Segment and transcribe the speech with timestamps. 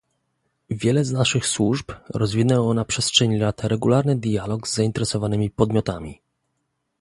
[0.69, 6.21] Wiele z naszych służb rozwinęło na przestrzeni lat regularny dialog z zainteresowanymi podmiotami